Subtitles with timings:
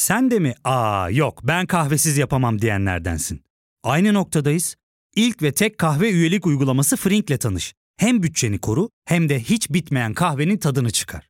[0.00, 3.42] Sen de mi aa yok ben kahvesiz yapamam diyenlerdensin.
[3.82, 4.76] Aynı noktadayız.
[5.16, 7.74] İlk ve tek kahve üyelik uygulaması Frink'le tanış.
[7.96, 11.29] Hem bütçeni koru hem de hiç bitmeyen kahvenin tadını çıkar.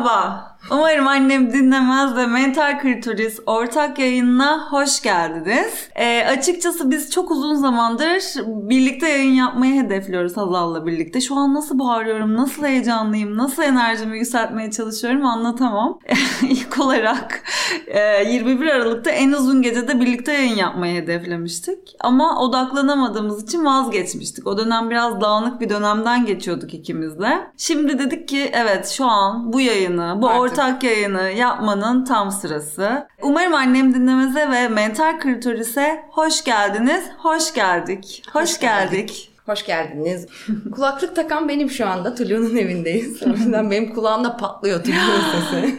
[0.00, 0.49] 吧。
[0.72, 5.88] Umarım annem dinlemez ve Mental Kritoris ortak yayınına hoş geldiniz.
[5.94, 11.20] Ee, açıkçası biz çok uzun zamandır birlikte yayın yapmayı hedefliyoruz Hazal'la birlikte.
[11.20, 15.98] Şu an nasıl bağırıyorum, nasıl heyecanlıyım, nasıl enerjimi yükseltmeye çalışıyorum anlatamam.
[16.42, 17.42] İlk olarak
[17.86, 21.96] e, 21 Aralık'ta en uzun gecede birlikte yayın yapmayı hedeflemiştik.
[22.00, 24.46] Ama odaklanamadığımız için vazgeçmiştik.
[24.46, 27.50] O dönem biraz dağınık bir dönemden geçiyorduk ikimiz de.
[27.56, 30.40] Şimdi dedik ki evet şu an bu yayını, bu Artık.
[30.40, 33.08] ortak yayını yapmanın tam sırası.
[33.22, 38.90] Umarım annem dinlemeze ve mental kritorise hoş geldiniz, hoş geldik, hoş, Hoş geldik.
[39.08, 39.29] geldik.
[39.50, 40.26] Hoş geldiniz.
[40.72, 42.14] Kulaklık takan benim şu anda.
[42.14, 43.22] Tulu'nun evindeyiz.
[43.22, 45.20] O yüzden benim kulağımda patlıyor Tulu'nun
[45.50, 45.74] sesi.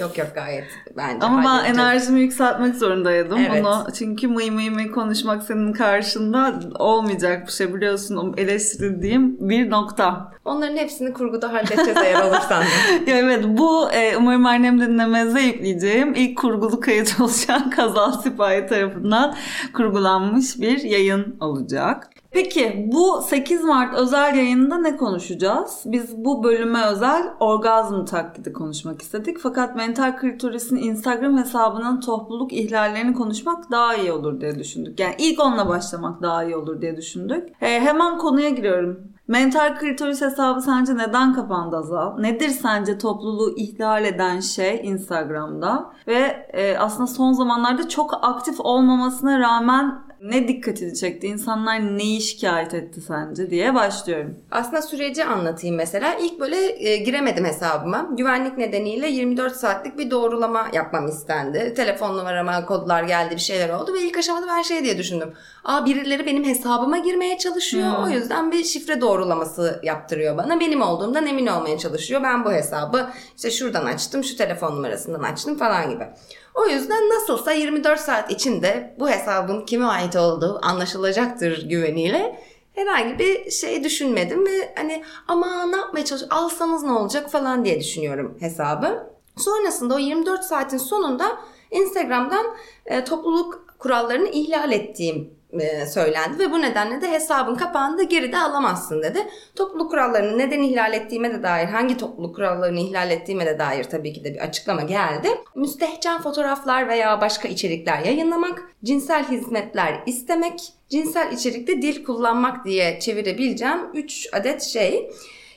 [0.00, 0.64] Yok yok gayet
[0.96, 3.64] bence Ama ben enerjimi yükseltmek zorundaydım Evet.
[3.64, 3.86] bunu.
[3.98, 8.34] Çünkü mıy mıy mıy konuşmak senin karşında olmayacak bir şey biliyorsun.
[8.36, 10.32] Eleştirildiğim bir nokta.
[10.44, 12.64] Onların hepsini kurguda halledeceğiz eğer olursan.
[13.06, 19.34] Ya evet bu e, umarım annem dinlemezde yükleyeceğim ilk kurgulu kayıt olacak Kazal Sipahi tarafından
[19.72, 22.10] kurgulanmış bir yayın olacak.
[22.34, 25.82] Peki bu 8 Mart özel yayında ne konuşacağız?
[25.86, 29.38] Biz bu bölüme özel orgazm taklidi konuşmak istedik.
[29.38, 35.00] Fakat Mental Kritoris'in Instagram hesabının topluluk ihlallerini konuşmak daha iyi olur diye düşündük.
[35.00, 37.48] Yani ilk onunla başlamak daha iyi olur diye düşündük.
[37.60, 39.14] E, hemen konuya giriyorum.
[39.28, 42.18] Mental klitoris hesabı sence neden kapandı Azal?
[42.18, 45.92] Nedir sence topluluğu ihlal eden şey Instagram'da?
[46.06, 51.26] Ve e, aslında son zamanlarda çok aktif olmamasına rağmen ne dikkatini çekti?
[51.26, 54.36] İnsanlar neyi şikayet etti sence diye başlıyorum.
[54.50, 56.14] Aslında süreci anlatayım mesela.
[56.14, 58.08] İlk böyle e, giremedim hesabıma.
[58.16, 61.74] Güvenlik nedeniyle 24 saatlik bir doğrulama yapmam istendi.
[61.76, 65.32] Telefon numarama kodlar geldi bir şeyler oldu ve ilk aşamada ben şey diye düşündüm.
[65.64, 67.88] Aa birileri benim hesabıma girmeye çalışıyor.
[67.88, 68.04] Hmm.
[68.04, 70.60] O yüzden bir şifre doğrulaması yaptırıyor bana.
[70.60, 72.22] Benim olduğumdan emin olmaya çalışıyor.
[72.22, 76.04] Ben bu hesabı işte şuradan açtım, şu telefon numarasından açtım falan gibi.
[76.54, 82.40] O yüzden nasılsa 24 saat içinde bu hesabın kime ait olduğu anlaşılacaktır güveniyle
[82.74, 87.80] herhangi bir şey düşünmedim ve hani ama ne yapmaya çalış alsanız ne olacak falan diye
[87.80, 89.14] düşünüyorum hesabı.
[89.36, 91.38] Sonrasında o 24 saatin sonunda
[91.70, 92.46] Instagram'dan
[92.86, 98.38] e, topluluk kurallarını ihlal ettiğim e, söylendi ve bu nedenle de hesabın kapağını da geride
[98.38, 99.18] alamazsın dedi.
[99.56, 104.12] Topluluk kurallarını neden ihlal ettiğime de dair, hangi topluluk kurallarını ihlal ettiğime de dair tabii
[104.12, 105.28] ki de bir açıklama geldi.
[105.54, 113.78] Müstehcen fotoğraflar veya başka içerikler yayınlamak, cinsel hizmetler istemek, cinsel içerikte dil kullanmak diye çevirebileceğim
[113.94, 115.10] 3 adet şey.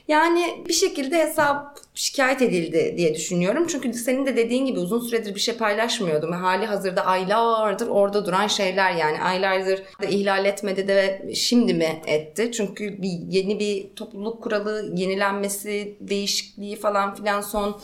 [0.08, 3.66] Yani bir şekilde hesap şikayet edildi diye düşünüyorum.
[3.66, 6.32] Çünkü senin de dediğin gibi uzun süredir bir şey paylaşmıyordum.
[6.32, 12.52] Hali hazırda aylardır orada duran şeyler yani aylardır da ihlal etmedi de şimdi mi etti?
[12.52, 17.80] Çünkü bir yeni bir topluluk kuralı yenilenmesi, değişikliği falan filan son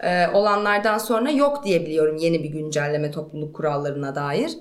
[0.00, 4.52] e, olanlardan sonra yok diye biliyorum yeni bir güncelleme topluluk kurallarına dair.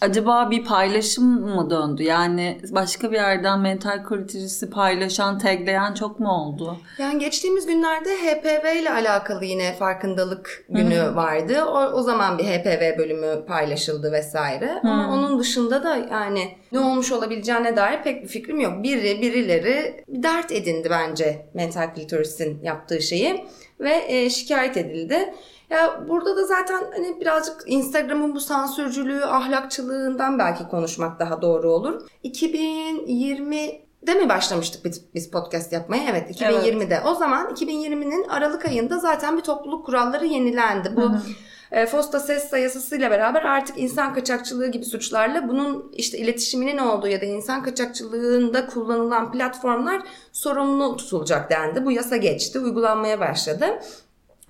[0.00, 2.02] Acaba bir paylaşım mı döndü?
[2.02, 6.76] Yani başka bir yerden mental kritirisi paylaşan, tagleyen çok mu oldu?
[6.98, 11.64] Yani geçtiğimiz günlerde HPV ile alakalı yine farkındalık günü vardı.
[11.64, 14.80] O, o zaman bir HPV bölümü paylaşıldı vesaire.
[14.84, 18.82] Ama onun dışında da yani ne olmuş olabileceğine dair pek bir fikrim yok.
[18.82, 23.44] Biri birileri dert edindi bence mental klitorisin yaptığı şeyi
[23.80, 25.34] ve e, şikayet edildi.
[25.70, 32.02] Ya burada da zaten hani birazcık Instagram'ın bu sansürcülüğü, ahlakçılığından belki konuşmak daha doğru olur.
[32.22, 34.84] 2020 de mi başlamıştık
[35.14, 36.10] biz, podcast yapmaya?
[36.10, 37.00] Evet 2020'de.
[37.06, 40.96] O zaman 2020'nin Aralık ayında zaten bir topluluk kuralları yenilendi.
[40.96, 41.00] Bu
[41.72, 47.20] e, FOSTA ses yasasıyla beraber artık insan kaçakçılığı gibi suçlarla bunun işte iletişiminin olduğu ya
[47.20, 51.84] da insan kaçakçılığında kullanılan platformlar sorumlu tutulacak dendi.
[51.84, 53.66] Bu yasa geçti, uygulanmaya başladı.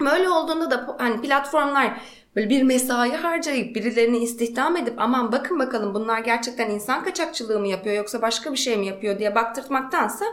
[0.01, 2.01] Böyle olduğunda da hani platformlar
[2.37, 7.69] böyle bir mesai harcayıp birilerini istihdam edip aman bakın bakalım bunlar gerçekten insan kaçakçılığı mı
[7.69, 10.25] yapıyor yoksa başka bir şey mi yapıyor diye baktırtmaktansa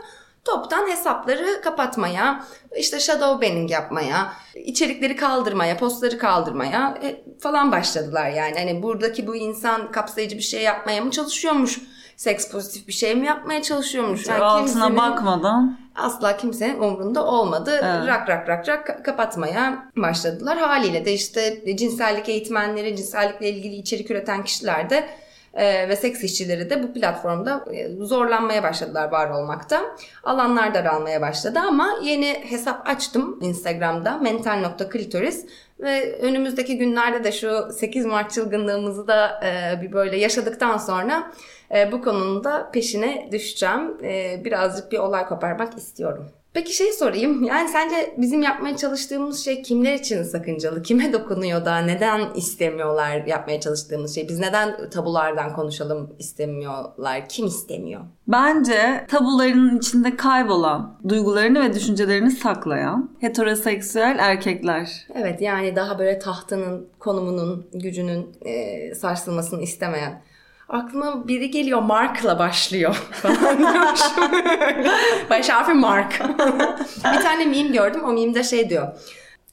[0.44, 2.44] toptan hesapları kapatmaya,
[2.76, 8.54] işte shadow banning yapmaya, içerikleri kaldırmaya, postları kaldırmaya e, falan başladılar yani.
[8.58, 11.80] Hani buradaki bu insan kapsayıcı bir şey yapmaya mı çalışıyormuş?
[12.16, 14.26] Seks pozitif bir şey mi yapmaya çalışıyormuş?
[14.26, 15.78] Yani Altına kimsenin- bakmadan.
[15.96, 17.70] Asla kimsenin umrunda olmadı.
[17.82, 18.06] Evet.
[18.08, 20.58] Rak rak rak rak ka- kapatmaya başladılar.
[20.58, 25.04] Haliyle de işte cinsellik eğitmenleri, cinsellikle ilgili içerik üreten kişiler de
[25.56, 29.82] e, ve seks işçileri de bu platformda e, zorlanmaya başladılar var olmakta.
[30.24, 35.46] Alanlar daralmaya başladı ama yeni hesap açtım Instagram'da mental.klitoris
[35.80, 41.32] ve önümüzdeki günlerde de şu 8 Mart çılgınlığımızı da e, bir böyle yaşadıktan sonra
[41.74, 43.98] e, bu konunun da peşine düşeceğim.
[44.44, 46.28] Birazcık bir olay koparmak istiyorum.
[46.56, 47.42] Peki şey sorayım.
[47.46, 50.82] Yani sence bizim yapmaya çalıştığımız şey kimler için sakıncalı?
[50.82, 54.28] Kime dokunuyor da neden istemiyorlar yapmaya çalıştığımız şey?
[54.28, 57.28] Biz neden tabulardan konuşalım istemiyorlar?
[57.28, 58.00] Kim istemiyor?
[58.28, 65.06] Bence tabuların içinde kaybolan, duygularını ve düşüncelerini saklayan heteroseksüel erkekler.
[65.14, 70.22] Evet yani daha böyle tahtının, konumunun, gücünün e, sarsılmasını istemeyen.
[70.68, 74.14] Aklıma biri geliyor Mark'la başlıyor falan diyormuşum.
[75.30, 76.20] Baş harfi Mark.
[77.14, 78.00] bir tane meme gördüm.
[78.04, 78.88] O meme'de şey diyor.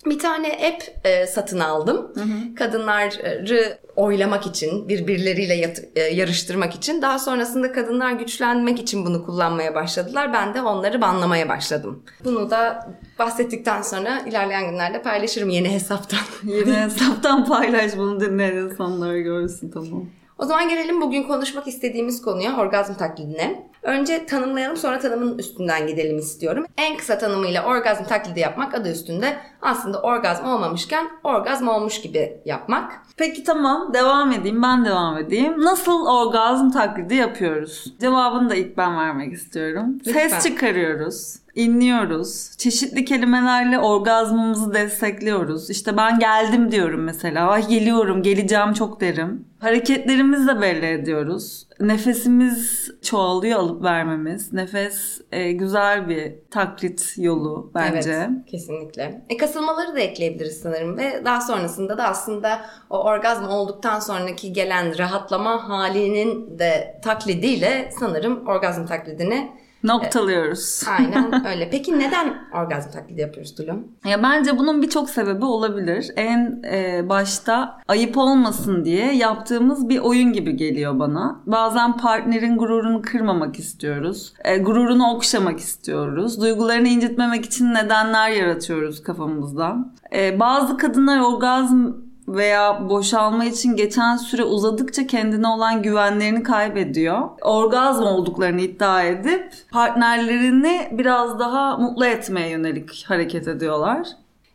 [0.05, 2.11] Bir tane app e, satın aldım.
[2.55, 7.01] Kadınları oylamak için, birbirleriyle yat- e, yarıştırmak için.
[7.01, 10.33] Daha sonrasında kadınlar güçlenmek için bunu kullanmaya başladılar.
[10.33, 12.03] Ben de onları banlamaya başladım.
[12.25, 12.87] Bunu da
[13.19, 16.19] bahsettikten sonra ilerleyen günlerde paylaşırım yeni hesaptan.
[16.43, 20.05] Yeni hesaptan paylaş bunu dinleyen insanlar görsün tamam.
[20.37, 23.69] O zaman gelelim bugün konuşmak istediğimiz konuya orgazm taklidine.
[23.83, 26.65] Önce tanımlayalım sonra tanımın üstünden gidelim istiyorum.
[26.77, 33.01] En kısa tanımıyla orgazm taklidi yapmak adı üstünde aslında orgazm olmamışken orgazm olmuş gibi yapmak.
[33.17, 35.61] Peki tamam devam edeyim ben devam edeyim.
[35.61, 37.93] Nasıl orgazm taklidi yapıyoruz?
[38.01, 39.99] Cevabını da ilk ben vermek istiyorum.
[40.07, 40.29] Lütfen.
[40.29, 42.57] Ses çıkarıyoruz, inliyoruz.
[42.57, 45.69] Çeşitli kelimelerle orgazmımızı destekliyoruz.
[45.69, 47.47] İşte ben geldim diyorum mesela.
[47.49, 49.45] Ay geliyorum, geleceğim çok derim.
[49.59, 51.67] Hareketlerimizle belli ediyoruz.
[51.79, 54.53] Nefesimiz çoğalıyor alıp vermemiz.
[54.53, 58.11] Nefes e, güzel bir taklit yolu bence.
[58.11, 59.21] Evet kesinlikle.
[59.29, 64.97] E, kasılmaları da ekleyebiliriz sanırım ve daha sonrasında da aslında o orgazm olduktan sonraki gelen
[64.97, 70.83] rahatlama halinin de taklidiyle sanırım orgazm taklidini Noktalıyoruz.
[70.97, 71.69] aynen öyle.
[71.69, 73.87] Peki neden orgazm taklidi yapıyoruz Tulum?
[74.05, 76.11] Ya bence bunun birçok sebebi olabilir.
[76.15, 81.41] En e, başta ayıp olmasın diye yaptığımız bir oyun gibi geliyor bana.
[81.45, 84.33] Bazen partnerin gururunu kırmamak istiyoruz.
[84.45, 86.41] E, gururunu okşamak istiyoruz.
[86.41, 89.77] Duygularını incitmemek için nedenler yaratıyoruz kafamızda.
[90.15, 91.91] E, bazı kadınlar orgazm
[92.27, 97.29] veya boşalma için geçen süre uzadıkça kendine olan güvenlerini kaybediyor.
[97.41, 104.07] Orgazm olduklarını iddia edip partnerlerini biraz daha mutlu etmeye yönelik hareket ediyorlar.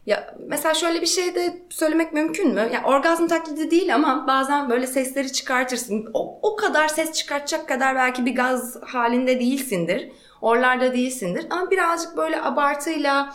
[0.07, 2.71] Ya mesela şöyle bir şey de söylemek mümkün mü?
[2.73, 6.11] Ya orgazm taklidi değil ama bazen böyle sesleri çıkartırsın.
[6.15, 10.09] O, o kadar ses çıkartacak kadar belki bir gaz halinde değilsindir.
[10.41, 11.47] Oralarda değilsindir.
[11.51, 13.35] Ama birazcık böyle abartıyla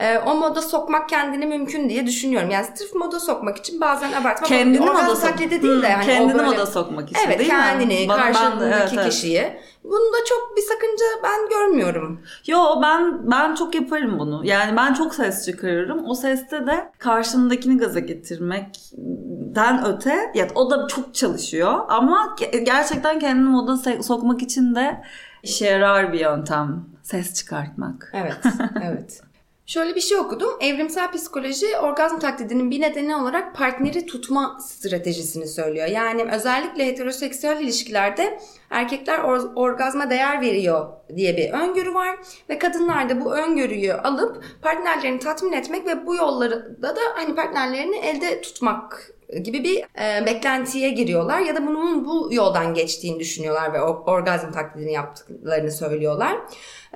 [0.00, 2.50] e, o moda sokmak kendini mümkün diye düşünüyorum.
[2.50, 4.48] Yani sırf moda sokmak için bazen abartmak.
[4.48, 5.86] Kendini moda sok- taklidi değil de.
[5.86, 7.56] Yani o kendini böyle- moda sokmak için Evet değil mi?
[7.58, 9.10] kendini, Bana- ben de- karşındaki evet, evet.
[9.10, 9.52] kişiyi.
[9.84, 12.20] Bunda çok bir sakınca ben görmüyorum.
[12.46, 14.40] Yo ben ben çok yaparım bunu.
[14.44, 16.04] Yani ben çok ses çıkarırım.
[16.06, 23.18] O seste de karşımdakini gaza getirmekten öte ya o da çok çalışıyor ama ge- gerçekten
[23.18, 25.02] kendini moda sokmak için de
[25.42, 26.84] işe yarar bir yöntem.
[27.02, 28.10] Ses çıkartmak.
[28.14, 28.36] Evet,
[28.84, 29.20] evet.
[29.66, 30.50] Şöyle bir şey okudum.
[30.60, 35.86] Evrimsel psikoloji orgazm taklidinin bir nedeni olarak partneri tutma stratejisini söylüyor.
[35.86, 38.38] Yani özellikle heteroseksüel ilişkilerde
[38.70, 42.16] erkekler or- orgazma değer veriyor diye bir öngörü var
[42.48, 47.96] ve kadınlar da bu öngörüyü alıp partnerlerini tatmin etmek ve bu yolları da hani partnerlerini
[47.96, 53.82] elde tutmak gibi bir e, beklentiye giriyorlar ya da bunun bu yoldan geçtiğini düşünüyorlar ve
[53.82, 56.36] orgazm taklidini yaptıklarını söylüyorlar.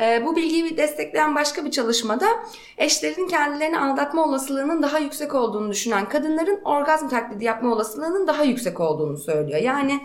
[0.01, 2.27] E, bu bilgiyi destekleyen başka bir çalışmada
[2.79, 8.81] eşlerin kendilerini aldatma olasılığının daha yüksek olduğunu düşünen kadınların orgazm taklidi yapma olasılığının daha yüksek
[8.81, 9.61] olduğunu söylüyor.
[9.61, 10.01] Yani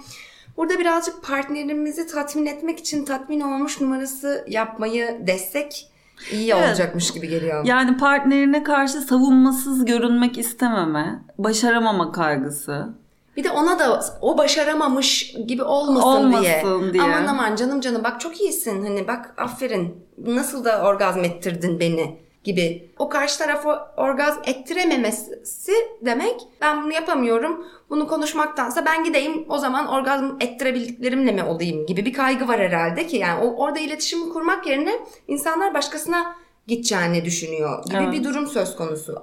[0.57, 5.87] Burada birazcık partnerimizi tatmin etmek için tatmin olmuş numarası yapmayı destek
[6.31, 6.67] iyi Evet.
[6.69, 7.65] olacakmış gibi geliyor.
[7.65, 12.87] Yani partnerine karşı savunmasız görünmek istememe, başaramama kaygısı.
[13.37, 16.93] Bir de ona da o başaramamış gibi olmasın, Olmasın diye.
[16.93, 17.03] diye.
[17.03, 18.83] Aman aman canım canım bak çok iyisin.
[18.85, 19.95] Hani bak aferin.
[20.25, 22.91] Nasıl da orgazm ettirdin beni gibi.
[22.99, 27.65] O karşı tarafa orgazm ettirememesi demek ben bunu yapamıyorum.
[27.89, 33.07] Bunu konuşmaktansa ben gideyim o zaman orgazm ettirebildiklerimle mi olayım gibi bir kaygı var herhalde
[33.07, 34.93] ki yani orada iletişim kurmak yerine
[35.27, 36.35] insanlar başkasına
[36.67, 38.13] gideceğini düşünüyor gibi Evet.
[38.13, 39.15] bir durum söz konusu.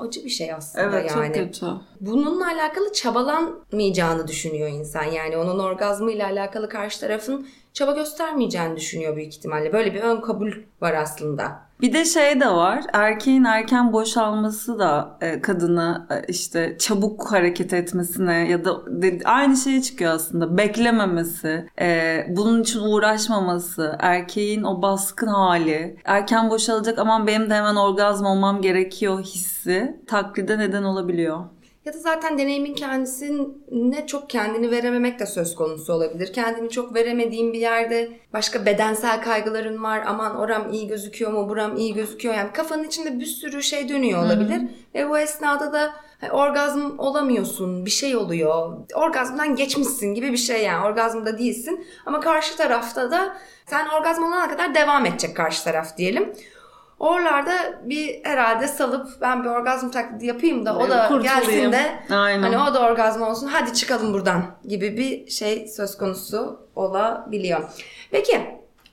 [0.00, 1.66] Acı bir şey aslında Evet yani çok kötü.
[2.00, 5.04] bununla alakalı çabalanmayacağını düşünüyor insan.
[5.04, 9.72] Yani onun orgazmıyla alakalı karşı tarafın çaba göstermeyeceğini düşünüyor büyük ihtimalle.
[9.72, 11.70] Böyle bir ön kabul var aslında.
[11.80, 12.84] Bir de şey de var.
[12.92, 18.82] Erkeğin erken boşalması da e, kadına e, işte çabuk hareket etmesine ya da
[19.24, 20.58] aynı şeye çıkıyor aslında.
[20.58, 27.76] Beklememesi, e, bunun için uğraşmaması, erkeğin o baskın hali, erken boşalacak aman benim de hemen
[27.76, 31.44] orgazm olmam gerekiyor hissi taklide neden olabiliyor.
[31.84, 36.32] Ya da zaten deneyimin kendisine çok kendini verememek de söz konusu olabilir.
[36.32, 40.02] Kendini çok veremediğin bir yerde başka bedensel kaygıların var.
[40.06, 42.34] Aman oram iyi gözüküyor mu, buram iyi gözüküyor.
[42.34, 44.62] Yani kafanın içinde bir sürü şey dönüyor olabilir.
[44.94, 48.72] Ve bu esnada da hani orgazm olamıyorsun, bir şey oluyor.
[48.94, 50.86] Orgazmdan geçmişsin gibi bir şey yani.
[50.86, 51.86] Orgazmda değilsin.
[52.06, 56.32] Ama karşı tarafta da sen orgazm olana kadar devam edecek karşı taraf diyelim.
[57.00, 57.52] Oralarda
[57.84, 61.22] bir herhalde salıp ben bir orgazm taklidi yapayım da o da Kurtulayım.
[61.22, 62.42] gelsin de Aynen.
[62.42, 67.60] hani o da orgazm olsun hadi çıkalım buradan gibi bir şey söz konusu olabiliyor.
[68.10, 68.40] Peki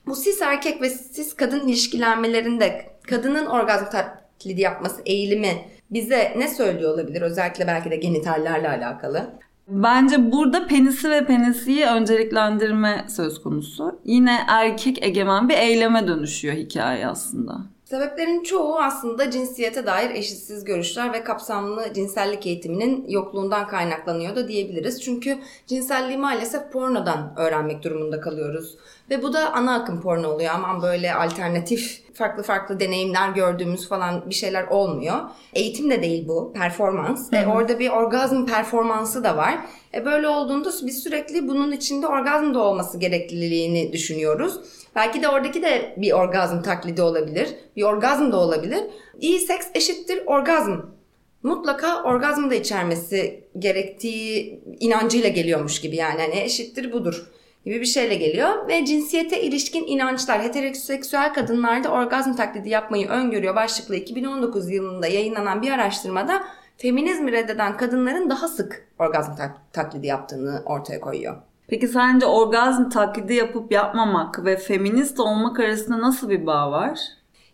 [0.07, 5.51] bu cis erkek ve cis kadın ilişkilenmelerinde kadının orgazm taklidi yapması eğilimi
[5.91, 7.21] bize ne söylüyor olabilir?
[7.21, 9.29] Özellikle belki de genitallerle alakalı.
[9.67, 13.99] Bence burada penisi ve penisiyi önceliklendirme söz konusu.
[14.05, 17.57] Yine erkek egemen bir eyleme dönüşüyor hikaye aslında.
[17.89, 25.03] Sebeplerin çoğu aslında cinsiyete dair eşitsiz görüşler ve kapsamlı cinsellik eğitiminin yokluğundan kaynaklanıyor da diyebiliriz.
[25.03, 28.77] Çünkü cinselliği maalesef pornodan öğrenmek durumunda kalıyoruz.
[29.09, 30.51] Ve bu da ana akım porno oluyor.
[30.53, 35.17] Aman böyle alternatif farklı farklı deneyimler gördüğümüz falan bir şeyler olmuyor.
[35.53, 37.33] Eğitim de değil bu, performans.
[37.33, 39.57] E, orada bir orgazm performansı da var.
[39.97, 44.59] E, böyle olduğunda biz sürekli bunun içinde orgazm da olması gerekliliğini düşünüyoruz.
[44.95, 47.49] Belki de oradaki de bir orgazm taklidi olabilir.
[47.75, 48.83] Bir orgazm da olabilir.
[49.19, 50.75] İyi seks eşittir orgazm.
[51.43, 56.21] Mutlaka orgazm da içermesi gerektiği inancıyla geliyormuş gibi yani.
[56.21, 57.27] Hani eşittir budur
[57.65, 58.67] gibi bir şeyle geliyor.
[58.67, 65.71] Ve cinsiyete ilişkin inançlar heteroseksüel kadınlarda orgazm taklidi yapmayı öngörüyor başlıklı 2019 yılında yayınlanan bir
[65.71, 66.43] araştırmada
[66.77, 71.35] feminizmi reddeden kadınların daha sık orgazm tak- taklidi yaptığını ortaya koyuyor.
[71.67, 76.99] Peki sence orgazm taklidi yapıp yapmamak ve feminist olmak arasında nasıl bir bağ var?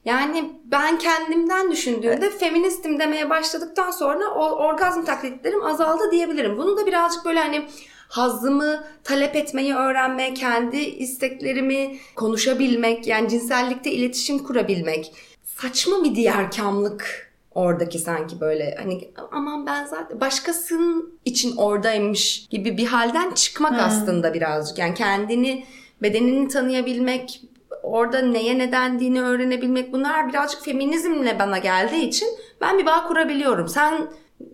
[0.06, 6.58] Yani ben kendimden düşündüğümde feministim demeye başladıktan sonra o orgazm taklitlerim azaldı diyebilirim.
[6.58, 7.65] Bunu da birazcık böyle hani
[8.10, 15.13] hazzımı talep etmeyi öğrenme, kendi isteklerimi konuşabilmek, yani cinsellikte iletişim kurabilmek.
[15.44, 22.86] Saçma bir diğerkamlık oradaki sanki böyle hani aman ben zaten başkasının için oradaymış gibi bir
[22.86, 24.78] halden çıkmak aslında birazcık.
[24.78, 25.66] Yani kendini,
[26.02, 27.42] bedenini tanıyabilmek,
[27.84, 32.28] orada neye ne dendiğini öğrenebilmek bunlar birazcık feminizmle bana geldiği için
[32.62, 33.68] ben bir bağ kurabiliyorum.
[33.68, 34.08] Sen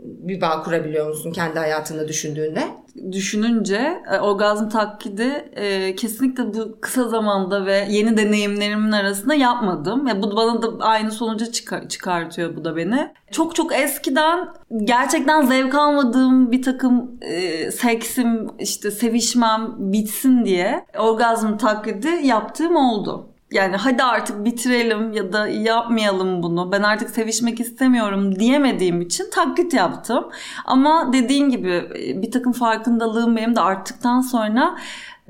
[0.03, 2.63] bir bağ kurabiliyor musun kendi hayatında düşündüğünde?
[3.11, 10.07] Düşününce e, orgazm taklidi e, kesinlikle bu kısa zamanda ve yeni deneyimlerimin arasında yapmadım.
[10.07, 13.13] Ve bu bana da aynı sonucu çıkar- çıkartıyor bu da beni.
[13.31, 14.47] Çok çok eskiden
[14.83, 23.29] gerçekten zevk almadığım bir takım e, seksim, işte sevişmem bitsin diye orgazm taklidi yaptığım oldu.
[23.51, 26.71] Yani hadi artık bitirelim ya da yapmayalım bunu.
[26.71, 30.27] Ben artık sevişmek istemiyorum diyemediğim için taklit yaptım.
[30.65, 34.77] Ama dediğin gibi e, bir takım farkındalığım benim de arttıktan sonra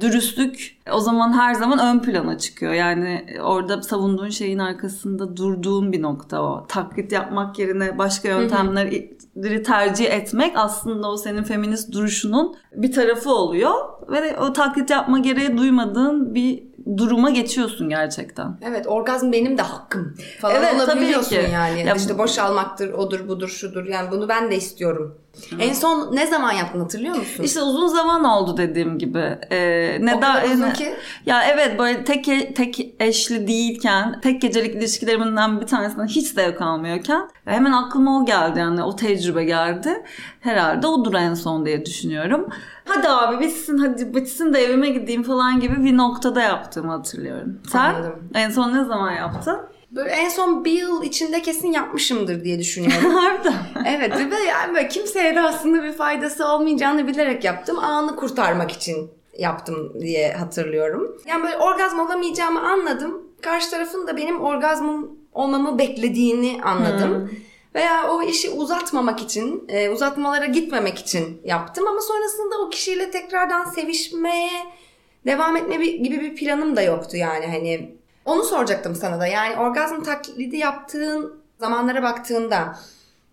[0.01, 2.73] dürüstlük o zaman her zaman ön plana çıkıyor.
[2.73, 6.65] Yani orada savunduğun şeyin arkasında durduğun bir nokta o.
[6.67, 9.17] Taklit yapmak yerine başka yöntemleri
[9.63, 13.71] tercih etmek aslında o senin feminist duruşunun bir tarafı oluyor.
[14.09, 16.63] Ve o taklit yapma gereği duymadığın bir
[16.97, 18.57] duruma geçiyorsun gerçekten.
[18.61, 21.51] Evet orgazm benim de hakkım falan Evet, olabiliyorsun tabii ki.
[21.53, 21.87] yani.
[21.87, 25.17] Ya işte boşalmaktır, odur budur şudur yani bunu ben de istiyorum.
[25.59, 27.43] En son ne zaman yaptın hatırlıyor musun?
[27.43, 29.37] İşte uzun zaman oldu dediğim gibi.
[29.51, 30.19] Ee, neden?
[30.19, 30.93] kadar uzun yani- ki.
[31.25, 37.29] Ya evet böyle tek tek eşli değilken, tek gecelik ilişkilerimden bir tanesinden hiç zevk almıyorken
[37.45, 40.03] hemen aklıma o geldi yani o tecrübe geldi.
[40.39, 42.49] Herhalde odur en son diye düşünüyorum.
[42.85, 47.59] Hadi abi bitsin hadi bitsin de evime gideyim falan gibi bir noktada yaptığımı hatırlıyorum.
[47.71, 48.29] Sen Anladım.
[48.33, 49.59] en son ne zaman yaptın?
[49.91, 53.09] Böyle en son bir yıl içinde kesin yapmışımdır diye düşünüyorum.
[53.15, 53.53] Harbiden.
[53.87, 57.79] evet ve yani böyle kimseye de aslında bir faydası olmayacağını bilerek yaptım.
[57.79, 61.17] Anı kurtarmak için yaptım diye hatırlıyorum.
[61.27, 63.23] Yani böyle orgazm olamayacağımı anladım.
[63.41, 67.31] Karşı tarafın da benim orgazmım olmamı beklediğini anladım.
[67.75, 71.87] Veya o işi uzatmamak için, e, uzatmalara gitmemek için yaptım.
[71.87, 74.51] Ama sonrasında o kişiyle tekrardan sevişmeye
[75.25, 77.98] devam etme gibi bir planım da yoktu yani hani.
[78.29, 79.27] Onu soracaktım sana da.
[79.27, 82.75] Yani orgazm taklidi yaptığın zamanlara baktığında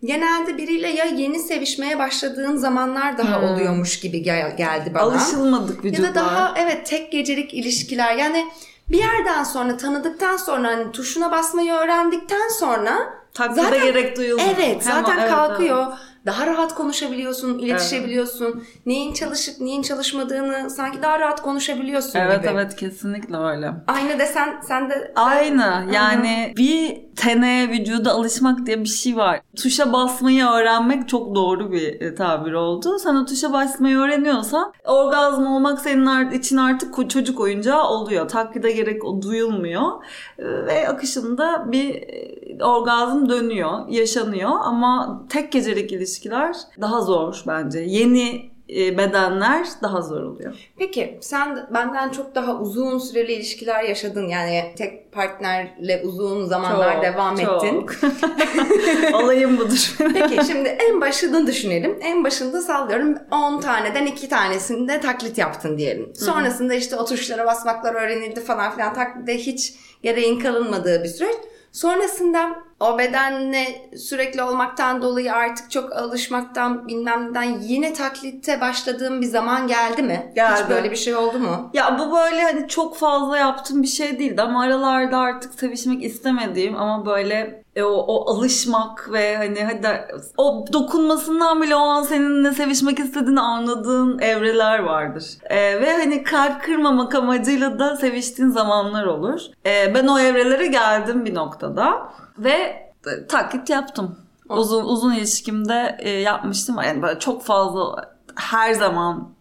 [0.03, 5.03] genelde biriyle ya yeni sevişmeye başladığın zamanlar daha oluyormuş gibi gel- geldi bana.
[5.03, 6.11] Alışılmadık Ya vücutlar.
[6.11, 8.45] da daha evet tek gecelik ilişkiler yani
[8.89, 12.97] bir yerden sonra tanıdıktan sonra hani tuşuna basmayı öğrendikten sonra
[13.33, 14.49] Taklide zaten- gerek duyulmuyor.
[14.57, 15.85] Evet Hemen- zaten evet, kalkıyor.
[15.87, 15.97] evet.
[16.27, 18.63] Daha rahat konuşabiliyorsun, iletişebiliyorsun.
[18.85, 22.51] Neyin çalışıp neyin çalışmadığını sanki daha rahat konuşabiliyorsun Evet gibi.
[22.51, 23.71] evet kesinlikle öyle.
[23.87, 29.41] Aynı desen sen de Aynı yani bir tene vücuda alışmak diye bir şey var.
[29.57, 32.99] Tuşa basmayı öğrenmek çok doğru bir e, tabir oldu.
[32.99, 38.27] Sen o tuşa basmayı öğreniyorsan orgazm olmak senin için artık çocuk oyuncağı oluyor.
[38.29, 39.91] Taklide gerek o duyulmuyor.
[40.39, 47.79] Ve akışında bir e, orgazm dönüyor, yaşanıyor ama tek gecelik ilişkiler daha zor bence.
[47.79, 50.53] Yeni e, bedenler daha zor oluyor.
[50.77, 54.27] Peki sen de benden çok daha uzun süreli ilişkiler yaşadın.
[54.27, 57.65] Yani tek partnerle uzun zamanlar Çok, devam çok.
[57.65, 57.85] ettin.
[59.13, 59.95] Olayım budur.
[60.13, 61.97] Peki şimdi en başını düşünelim.
[62.01, 66.13] En başında sallıyorum 10 taneden 2 tanesinde taklit yaptın diyelim.
[66.15, 68.93] Sonrasında işte o tuşlara basmaklar öğrenildi falan filan.
[68.93, 69.73] Taklide hiç
[70.03, 71.35] gereğin kalınmadığı bir süreç.
[71.77, 79.25] Sonrasında o bedenle sürekli olmaktan dolayı artık çok alışmaktan bilmem neden yine taklitte başladığım bir
[79.25, 80.31] zaman geldi mi?
[80.35, 80.61] Geldi.
[80.63, 81.69] Hiç böyle bir şey oldu mu?
[81.73, 86.75] Ya bu böyle hani çok fazla yaptığım bir şey değildi ama aralarda artık sevişmek istemediğim
[86.75, 92.51] ama böyle e, o, o alışmak ve hani hadi o dokunmasından bile o an seninle
[92.51, 95.25] sevişmek istediğini anladığın evreler vardır.
[95.43, 99.41] E, ve hani kalp kırmamak amacıyla da seviştiğin zamanlar olur.
[99.65, 102.51] E, ben o evrelere geldim bir noktada ve
[103.07, 104.15] e, taklit yaptım.
[104.49, 106.75] Uzun uzun ilişkimde e, yapmıştım.
[106.85, 109.37] Yani böyle çok fazla her zaman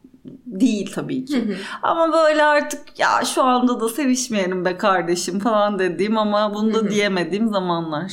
[0.47, 1.57] değil tabii ki.
[1.83, 6.91] Ama böyle artık ya şu anda da sevişmeyelim be kardeşim falan dediğim ama bunu da
[6.91, 8.13] diyemediğim zamanlar.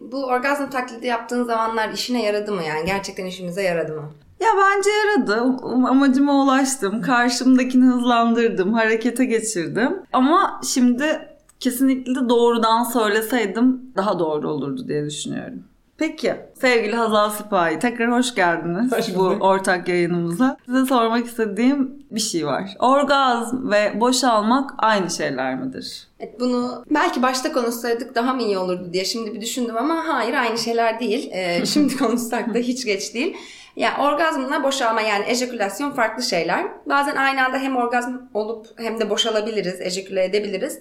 [0.00, 2.86] Bu orgazm taklidi yaptığın zamanlar işine yaradı mı yani?
[2.86, 4.10] Gerçekten işimize yaradı mı?
[4.40, 5.32] Ya bence yaradı.
[5.62, 7.02] Um- Amacıma ulaştım.
[7.02, 8.72] Karşımdakini hızlandırdım.
[8.74, 10.02] Harekete geçirdim.
[10.12, 11.28] Ama şimdi
[11.60, 15.64] kesinlikle doğrudan söyleseydim daha doğru olurdu diye düşünüyorum.
[16.00, 20.56] Peki sevgili Hazal Sipahi tekrar hoş geldiniz bu ortak yayınımıza.
[20.66, 22.70] Size sormak istediğim bir şey var.
[22.78, 26.08] Orgazm ve boşalmak aynı şeyler midir?
[26.20, 30.34] Evet, bunu belki başta konuşsaydık daha mı iyi olurdu diye şimdi bir düşündüm ama hayır
[30.34, 31.30] aynı şeyler değil.
[31.32, 33.36] Ee, şimdi konuşsak da hiç geç değil.
[33.76, 36.66] Yani orgazmla boşalma yani ejekülasyon farklı şeyler.
[36.86, 40.78] Bazen aynı anda hem orgazm olup hem de boşalabiliriz, ejeküle edebiliriz.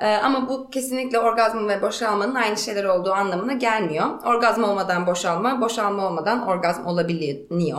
[0.00, 4.06] Ee, ama bu kesinlikle orgazm ve boşalmanın aynı şeyler olduğu anlamına gelmiyor.
[4.26, 7.78] Orgazm olmadan boşalma, boşalma olmadan orgazm olabiliyor.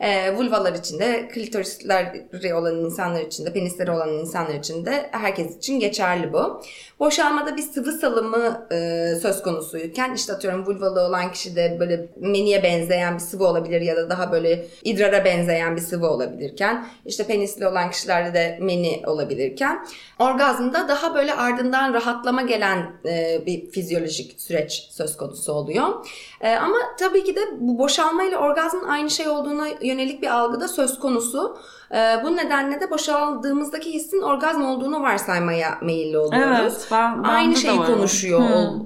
[0.00, 5.56] Ee, vulvalar için de, klitorisleri olan insanlar için de, penisleri olan insanlar için de herkes
[5.56, 6.62] için geçerli bu.
[7.00, 13.14] Boşalmada bir sıvı salımı e, söz konusuyken işte atıyorum vulvalı olan kişide böyle meniye benzeyen
[13.14, 17.90] bir sıvı olabilir ya da daha böyle idrara benzeyen bir sıvı olabilirken işte penisli olan
[17.90, 19.86] kişilerde de meni olabilirken
[20.18, 26.06] orgazmda daha böyle ardından rahatlama gelen e, bir fizyolojik süreç söz konusu oluyor.
[26.40, 30.60] E, ama tabii ki de bu boşalma ile orgazmın aynı şey olduğuna yönelik bir algı
[30.60, 31.58] da söz konusu.
[31.94, 36.58] E, bu nedenle de boşaldığımızdaki hissin orgazm olduğunu varsaymaya meyilli oluyoruz.
[36.60, 37.92] Evet, ben- aynı bende de şeyi var o.
[37.94, 38.40] konuşuyor.
[38.40, 38.84] Hmm.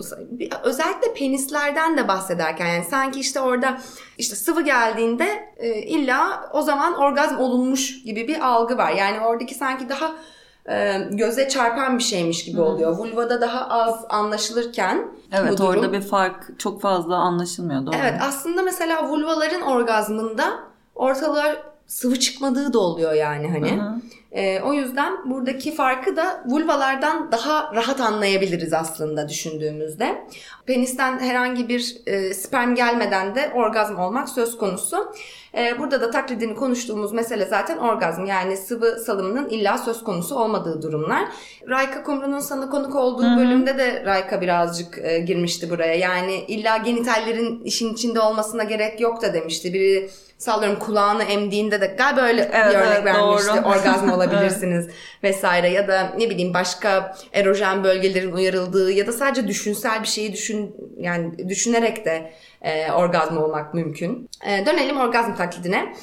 [0.63, 3.79] Özellikle penislerden de bahsederken yani sanki işte orada
[4.19, 8.93] işte sıvı geldiğinde e, illa o zaman orgazm olunmuş gibi bir algı var.
[8.93, 10.13] Yani oradaki sanki daha
[10.69, 12.99] e, göze çarpan bir şeymiş gibi oluyor.
[12.99, 15.69] Vulvada daha az anlaşılırken Evet bu durum.
[15.69, 17.95] orada bir fark çok fazla anlaşılmıyor doğru.
[18.03, 20.45] Evet aslında mesela vulvaların orgazmında
[20.95, 23.71] ortalığa sıvı çıkmadığı da oluyor yani hani.
[23.73, 23.95] Hı hı.
[24.35, 30.25] Ee, o yüzden buradaki farkı da vulvalardan daha rahat anlayabiliriz aslında düşündüğümüzde.
[30.67, 35.13] Penisten herhangi bir e, sperm gelmeden de orgazm olmak söz konusu.
[35.57, 40.83] Ee, burada da taklidini konuştuğumuz mesele zaten orgazm yani sıvı salımının illa söz konusu olmadığı
[40.83, 41.25] durumlar.
[41.69, 45.95] Rayka Kumru'nun sana konuk olduğu bölümde de Rayka birazcık e, girmişti buraya.
[45.95, 49.75] Yani illa genitallerin işin içinde olmasına gerek yok da demişti.
[49.75, 53.51] Biri sallıyorum kulağını emdiğinde de galiba öyle Evet, bir örnek evet, vermişti.
[53.51, 53.69] doğru.
[53.69, 54.89] Orgazm olabilirsiniz
[55.23, 60.33] vesaire ya da ne bileyim başka erojen bölgelerin uyarıldığı ya da sadece düşünsel bir şeyi
[60.33, 62.33] düşün yani düşünerek de
[62.63, 64.29] e, orgazm olmak mümkün.
[64.47, 65.95] E, dönelim orgazm taklidine.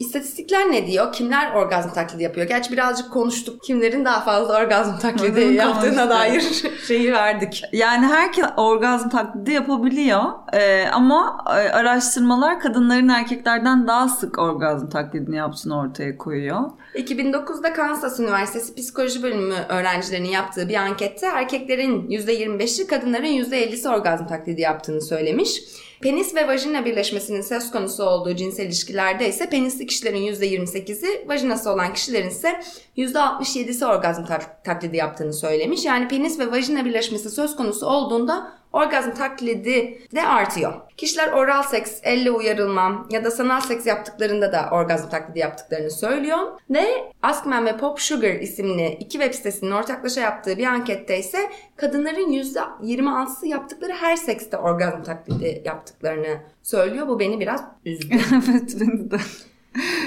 [0.00, 1.12] İstatistikler ne diyor?
[1.12, 2.46] Kimler orgazm taklidi yapıyor?
[2.48, 3.62] Gerçi birazcık konuştuk.
[3.62, 6.10] Kimlerin daha fazla orgazm taklidi Hı yaptığına konuştuk.
[6.10, 7.62] dair şeyi verdik.
[7.72, 15.36] Yani herkes orgazm taklidi yapabiliyor Ee, ama e, araştırmalar kadınların erkeklerden daha sık orgazm taklidini
[15.36, 16.60] yaptığını ortaya koyuyor.
[16.94, 24.60] 2009'da Kansas Üniversitesi Psikoloji Bölümü öğrencilerinin yaptığı bir ankette erkeklerin %25'i kadınların %50'si orgazm taklidi
[24.60, 25.62] yaptığını söylemiş.
[26.02, 31.92] Penis ve vajina birleşmesinin söz konusu olduğu cinsel ilişkilerde ise penisli kişilerin %28'i, vajinası olan
[31.92, 32.60] kişilerin ise
[32.96, 35.84] %67'si orgazm tak- taklidi yaptığını söylemiş.
[35.84, 40.72] Yani penis ve vajina birleşmesi söz konusu olduğunda orgazm taklidi de artıyor.
[40.96, 46.38] Kişiler oral seks, elle uyarılma ya da sanal seks yaptıklarında da orgazm taklidi yaptıklarını söylüyor.
[46.70, 46.86] Ve
[47.22, 51.38] Askman ve Pop Sugar isimli iki web sitesinin ortaklaşa yaptığı bir ankette ise
[51.76, 57.08] kadınların %26'sı yaptıkları her sekste orgazm taklidi yaptıklarını söylüyor.
[57.08, 58.06] Bu beni biraz üzdü.
[58.32, 59.16] evet beni de.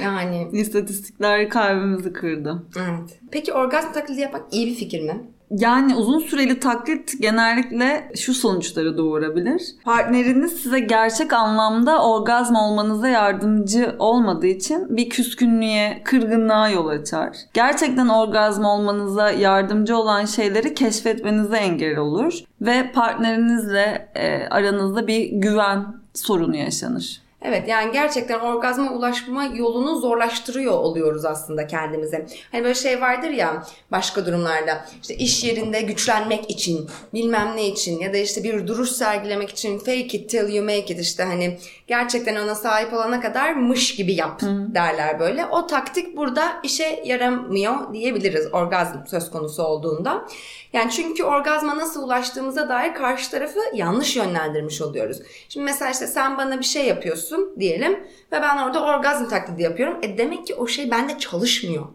[0.03, 2.63] Yani İstatistikler kalbimizi kırdı.
[2.77, 3.19] evet.
[3.31, 5.21] Peki orgazm taklidi yapmak iyi bir fikir mi?
[5.51, 9.61] Yani uzun süreli taklit genellikle şu sonuçları doğurabilir.
[9.83, 17.37] Partneriniz size gerçek anlamda orgazm olmanıza yardımcı olmadığı için bir küskünlüğe, kırgınlığa yol açar.
[17.53, 25.85] Gerçekten orgazm olmanıza yardımcı olan şeyleri keşfetmenize engel olur ve partnerinizle e, aranızda bir güven
[26.13, 27.22] sorunu yaşanır.
[27.43, 32.25] Evet yani gerçekten orgazma ulaşma yolunu zorlaştırıyor oluyoruz aslında kendimize.
[32.51, 37.99] Hani böyle şey vardır ya başka durumlarda işte iş yerinde güçlenmek için bilmem ne için
[37.99, 41.57] ya da işte bir duruş sergilemek için fake it till you make it işte hani
[41.87, 44.41] gerçekten ona sahip olana kadar mış gibi yap
[44.73, 45.45] derler böyle.
[45.45, 50.25] O taktik burada işe yaramıyor diyebiliriz orgazm söz konusu olduğunda.
[50.73, 55.21] Yani çünkü orgazma nasıl ulaştığımıza dair karşı tarafı yanlış yönlendirmiş oluyoruz.
[55.49, 57.93] Şimdi mesela işte sen bana bir şey yapıyorsun diyelim
[58.31, 59.99] ve ben orada orgazm taklidi yapıyorum.
[60.01, 61.85] E demek ki o şey bende çalışmıyor.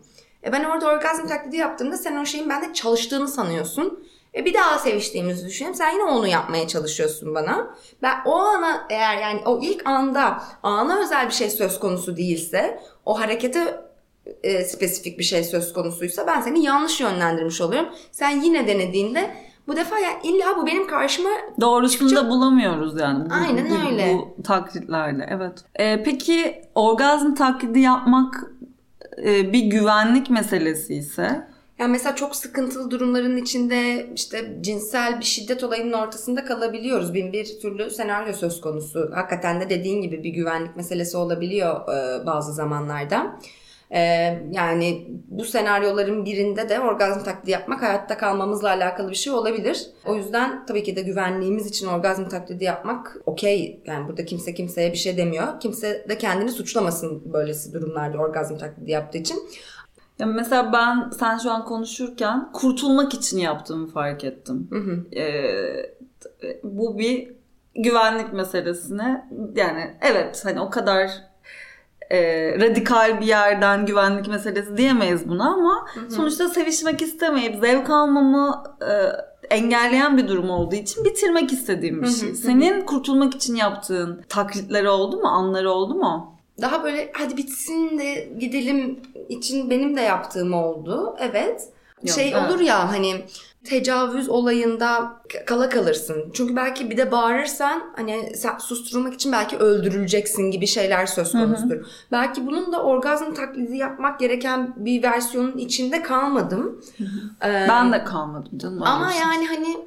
[0.45, 4.05] E ben orada orgazm taklidi yaptığımda sen o şeyin bende çalıştığını sanıyorsun.
[4.35, 5.75] E bir daha seviştiğimizi düşünelim.
[5.75, 7.75] Sen yine onu yapmaya çalışıyorsun bana.
[8.03, 12.81] Ben o ana eğer yani o ilk anda ana özel bir şey söz konusu değilse
[13.05, 13.88] o harekete
[14.43, 17.89] e, spesifik bir şey söz konusuysa ben seni yanlış yönlendirmiş oluyorum.
[18.13, 19.31] Sen yine denediğinde
[19.67, 23.31] bu defa ya illa bu benim karşıma Doğrusunu Çıkacak- da bulamıyoruz yani.
[23.31, 24.15] Bu, Aynen bu- öyle.
[24.15, 25.53] Bu taklitlerle evet.
[25.75, 28.51] Ee, peki orgazm taklidi yapmak
[29.25, 35.65] e, bir güvenlik meselesi ise yani mesela çok sıkıntılı durumların içinde işte cinsel bir şiddet
[35.65, 37.15] olayının ortasında kalabiliyoruz.
[37.15, 39.11] Bin bir türlü senaryo söz konusu.
[39.15, 43.39] Hakikaten de dediğin gibi bir güvenlik meselesi olabiliyor e, bazı zamanlarda.
[43.91, 44.01] E,
[44.51, 49.87] yani bu senaryoların birinde de orgazm taklidi yapmak hayatta kalmamızla alakalı bir şey olabilir.
[50.07, 53.81] O yüzden tabii ki de güvenliğimiz için orgazm taklidi yapmak okey.
[53.85, 55.61] Yani burada kimse kimseye bir şey demiyor.
[55.61, 59.39] Kimse de kendini suçlamasın böylesi durumlarda orgazm taklidi yaptığı için.
[60.19, 64.69] ya mesela ben sen şu an konuşurken kurtulmak için yaptığımı fark ettim.
[65.17, 65.99] Ee,
[66.63, 67.39] bu bir
[67.75, 71.11] güvenlik meselesine yani evet hani o kadar
[72.11, 72.19] e,
[72.61, 78.93] radikal bir yerden güvenlik meselesi diyemeyiz buna ama sonuçta sevişmek istemeyip zevk almamı e,
[79.55, 82.35] engelleyen bir durum olduğu için bitirmek istediğim bir şey.
[82.35, 85.29] Senin kurtulmak için yaptığın taklitleri oldu mu?
[85.29, 86.35] Anları oldu mu?
[86.61, 91.17] Daha böyle hadi bitsin de gidelim için benim de yaptığım oldu.
[91.19, 91.69] Evet.
[92.03, 92.51] Yok, şey evet.
[92.51, 93.25] olur ya hani
[93.65, 96.31] tecavüz olayında kala kalırsın.
[96.35, 101.87] Çünkü belki bir de bağırırsan hani sen susturulmak için belki öldürüleceksin gibi şeyler söz konusudur.
[102.13, 106.85] Belki bunun da orgazm taklidi yapmak gereken bir versiyonun içinde kalmadım.
[107.45, 108.83] Ee, Ben de kalmadım canım.
[108.83, 109.21] ama şey.
[109.21, 109.79] yani hani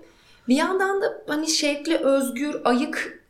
[0.48, 3.24] bir yandan da hani şevkli, özgür, ayık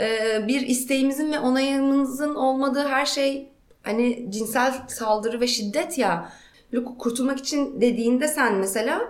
[0.00, 0.08] e,
[0.48, 3.48] bir isteğimizin ve onayımızın olmadığı her şey
[3.82, 6.32] hani cinsel saldırı ve şiddet ya.
[6.82, 9.00] Kurtulmak için dediğinde sen mesela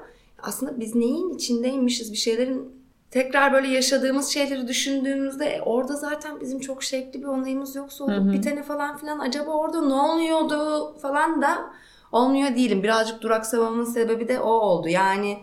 [0.43, 2.73] aslında biz neyin içindeymişiz bir şeylerin
[3.11, 8.33] tekrar böyle yaşadığımız şeyleri düşündüğümüzde e, orada zaten bizim çok şevkli bir onayımız yoksa olup
[8.33, 11.71] bitene falan filan acaba orada ne oluyordu falan da
[12.13, 12.83] olmuyor değilim.
[12.83, 14.89] Birazcık duraksamamın sebebi de o oldu.
[14.89, 15.39] Yani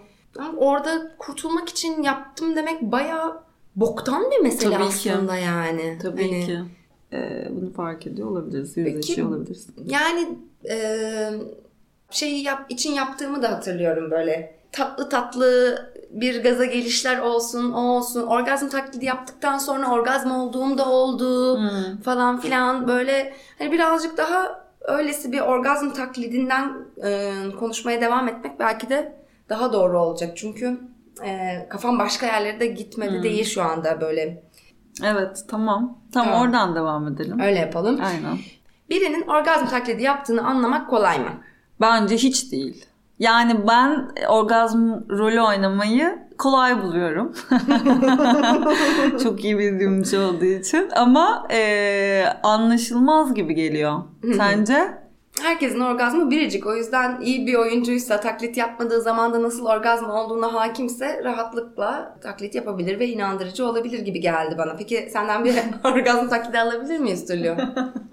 [0.58, 3.40] orada kurtulmak için yaptım demek bayağı
[3.76, 5.14] boktan bir mesele Tabii ki.
[5.14, 5.98] aslında yani.
[6.02, 6.60] Tabii Hani- ki.
[7.14, 8.78] Ee, bunu fark ediyor olabiliriz.
[8.78, 9.68] Yüzleşiyor olabiliriz.
[9.86, 10.38] Yani
[10.70, 10.78] e,
[12.12, 14.62] şeyi yap, için yaptığımı da hatırlıyorum böyle.
[14.72, 15.78] Tatlı tatlı
[16.12, 18.28] bir gaza gelişler olsun, o olsun.
[18.28, 21.60] Orgazm taklidi yaptıktan sonra orgazm olduğum da oldu
[22.04, 22.88] falan filan.
[22.88, 29.16] Böyle hani birazcık daha öylesi bir orgazm taklidinden e, konuşmaya devam etmek belki de
[29.50, 30.38] daha doğru olacak.
[30.38, 30.80] Çünkü
[31.26, 34.44] e, kafam başka yerlere de gitmedi değil şu anda böyle.
[35.04, 35.98] Evet tamam.
[36.14, 36.42] Tamam, Tamam.
[36.42, 37.40] oradan devam edelim.
[37.40, 38.02] Öyle yapalım.
[38.04, 38.38] Aynen.
[38.90, 41.30] Birinin orgazm taklidi yaptığını anlamak kolay mı?
[41.82, 42.86] Bence hiç değil.
[43.20, 47.36] Yani ben orgazm rolü oynamayı kolay buluyorum.
[49.24, 50.90] Çok iyi bildiğim bir şey olduğu için.
[50.96, 54.00] Ama e, anlaşılmaz gibi geliyor.
[54.38, 55.01] Sence?
[55.42, 56.68] Herkesin orgazmı biricik.
[56.68, 63.00] O yüzden iyi bir oyuncuysa, taklit yapmadığı zamanda nasıl orgazm olduğuna hakimse rahatlıkla taklit yapabilir
[63.00, 64.76] ve inandırıcı olabilir gibi geldi bana.
[64.78, 67.56] Peki senden bir orgazm taklidi alabilir miyiz Tülyo?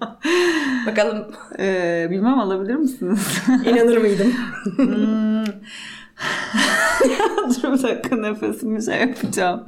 [0.87, 1.27] Bakalım
[1.59, 3.41] E, bilmem alabilir misiniz?
[3.65, 4.33] inanır mıydım?
[4.75, 5.45] Hmm.
[7.63, 9.65] Dur bir dakika nefesimi şey yapacağım.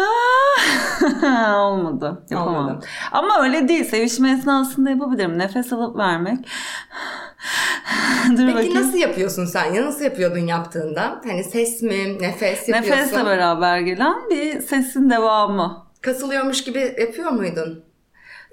[1.56, 2.22] Olmadı.
[2.30, 2.66] Yapamam.
[2.66, 2.86] Olmadı.
[3.12, 3.84] Ama öyle değil.
[3.84, 5.38] Sevişme esnasında yapabilirim.
[5.38, 6.38] Nefes alıp vermek.
[8.30, 8.74] Dur Peki bakayım.
[8.74, 9.74] nasıl yapıyorsun sen?
[9.74, 11.20] Ya nasıl yapıyordun yaptığında?
[11.26, 13.02] Hani ses mi, nefes yapıyorsun?
[13.02, 15.86] Nefesle beraber gelen bir sesin devamı.
[16.00, 17.84] Kasılıyormuş gibi yapıyor muydun?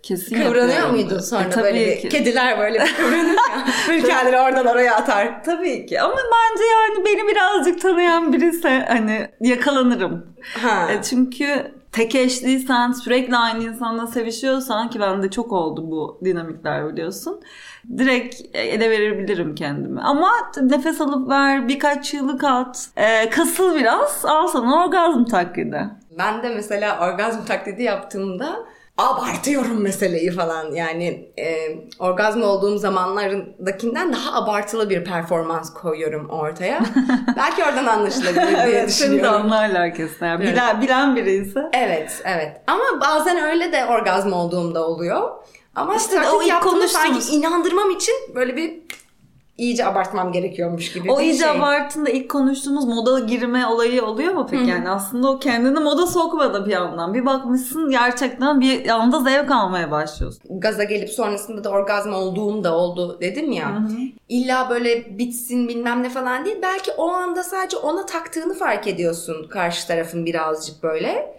[0.08, 0.91] Kesin Kıvranıyor yapıyorum.
[0.96, 2.10] muydun sonra E, tabii böyle ki.
[2.10, 3.38] kediler böyle bir kıvranır
[3.98, 4.04] ya.
[4.08, 5.43] Kendini oradan oraya atar.
[5.43, 10.26] Tabii ki ama bence yani beni birazcık tanıyan birisi hani yakalanırım.
[10.62, 10.91] Ha.
[10.91, 17.41] E, çünkü tek eşliysen sürekli aynı insanla sevişiyorsan ki bende çok oldu bu dinamikler biliyorsun.
[17.98, 20.02] Direkt ele verebilirim kendimi.
[20.02, 25.82] Ama nefes alıp ver, birkaç çığlık at, e, kasıl biraz, al sana orgazm taklidi.
[26.17, 28.56] Ben de mesela orgazm taklidi yaptığımda
[28.98, 30.72] abartıyorum meseleyi falan.
[30.72, 31.56] Yani e,
[32.00, 36.80] orgazm olduğum zamanlardakinden daha abartılı bir performans koyuyorum ortaya.
[37.38, 39.34] Belki oradan anlaşılabilir diye Evet, düşünüyorum.
[39.34, 40.26] anlarlar kesin.
[40.26, 40.54] Yani Evet.
[40.54, 41.60] bilen, bilen biri ise.
[41.74, 42.62] Evet, evet.
[42.68, 45.30] Ama bazen öyle de orgazm olduğumda oluyor.
[45.76, 48.74] Ama İşte o ilk yaptığımda sanki konuştuğumuz- inandırmam için böyle bir
[49.58, 51.50] iyice abartmam gerekiyormuş gibi O iyice şey.
[51.50, 54.70] abartında ilk konuştuğumuz moda girme olayı oluyor mu peki?
[54.70, 57.13] Yani aslında o kendini moda sokmadı bir yandan.
[57.13, 60.41] Bir bakmışsın gerçekten bir anda zevk almaya başlıyorsun.
[60.50, 63.82] gaza gelip sonrasında da orgazm olduğum da oldu dedim ya.
[64.30, 66.58] İlla böyle bitsin bilmem ne falan değil.
[66.62, 71.38] Belki o anda sadece ona taktığını fark ediyorsun karşı tarafın birazcık böyle.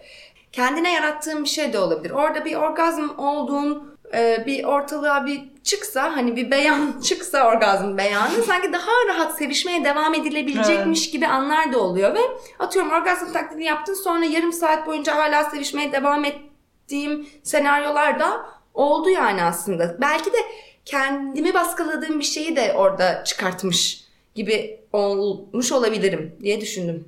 [0.51, 2.11] Kendine yarattığın bir şey de olabilir.
[2.11, 8.43] Orada bir orgazm olduğun e, bir ortalığa bir çıksa hani bir beyan çıksa orgazm beyanı
[8.47, 12.19] sanki daha rahat sevişmeye devam edilebilecekmiş gibi anlar da oluyor ve
[12.59, 19.09] atıyorum orgazm taklidi yaptın sonra yarım saat boyunca hala sevişmeye devam ettiğim senaryolar da oldu
[19.09, 19.97] yani aslında.
[20.01, 20.37] Belki de
[20.85, 24.03] kendimi baskıladığım bir şeyi de orada çıkartmış
[24.35, 27.07] gibi olmuş olabilirim diye düşündüm.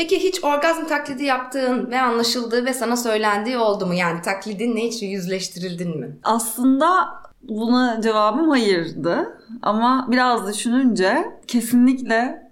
[0.00, 3.94] Peki hiç orgazm taklidi yaptığın ve anlaşıldığı ve sana söylendiği oldu mu?
[3.94, 6.16] Yani taklidinle hiç yüzleştirildin mi?
[6.22, 7.08] Aslında
[7.42, 9.38] buna cevabım hayırdı.
[9.62, 12.50] Ama biraz düşününce kesinlikle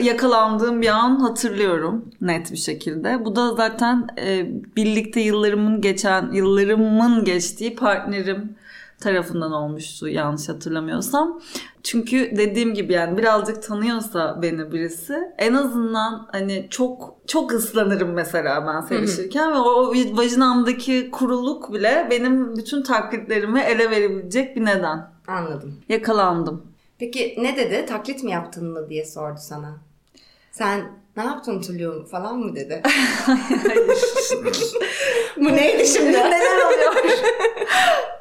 [0.00, 3.24] yakalandığım bir an hatırlıyorum net bir şekilde.
[3.24, 8.56] Bu da zaten e, birlikte yıllarımın geçen yıllarımın geçtiği partnerim
[9.04, 11.40] tarafından olmuştu yanlış hatırlamıyorsam.
[11.82, 18.66] Çünkü dediğim gibi yani birazcık tanıyorsa beni birisi en azından hani çok çok ıslanırım mesela
[18.66, 25.10] ben sevişirken ve o vajinamdaki kuruluk bile benim bütün taklitlerimi ele verebilecek bir neden.
[25.26, 25.80] Anladım.
[25.88, 26.62] Yakalandım.
[26.98, 27.86] Peki ne dedi?
[27.86, 29.76] Taklit mi yaptın mı diye sordu sana.
[30.52, 32.82] Sen Ne yaptın Tulum falan mı dedi.
[35.36, 36.12] Bu neydi şimdi?
[36.12, 36.94] Neler oluyor?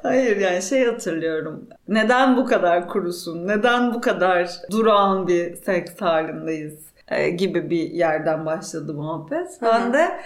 [0.04, 1.68] Hayır yani şey hatırlıyorum.
[1.88, 3.48] Neden bu kadar kurusun?
[3.48, 6.94] Neden bu kadar durağan bir seks halindeyiz?
[7.08, 9.48] e, gibi bir yerden başladı muhabbet.
[9.62, 10.20] Ben de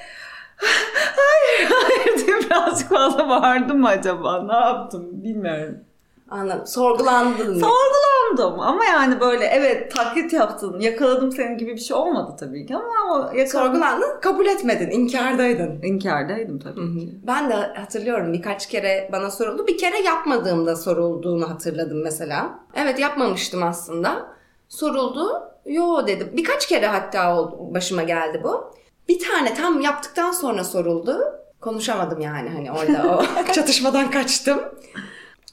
[1.16, 4.44] hayır hayır diye birazcık fazla bağırdım mı acaba?
[4.44, 5.78] Ne yaptım bilmiyorum.
[6.30, 6.68] Anladım.
[6.68, 7.60] Sorgulandın?
[7.60, 12.76] Sorgulandım ama yani böyle evet taklit yaptın yakaladım senin gibi bir şey olmadı tabii ki
[12.76, 13.48] ama yakaladım.
[13.48, 15.82] Sorgulandın, kabul etmedin, inkardaydın.
[15.84, 17.10] İnkardaydım tabii ki.
[17.28, 19.68] Ben de hatırlıyorum birkaç kere bana soruldu.
[19.68, 22.60] Bir kere yapmadığımda sorulduğunu hatırladım mesela.
[22.76, 24.28] Evet yapmamıştım aslında.
[24.70, 25.44] Soruldu.
[25.66, 26.30] Yo dedim.
[26.34, 28.74] Birkaç kere hatta oldu, başıma geldi bu.
[29.10, 31.18] Bir tane tam yaptıktan sonra soruldu.
[31.62, 34.60] Konuşamadım yani hani orada o çatışmadan kaçtım.